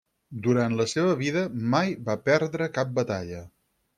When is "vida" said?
1.19-1.43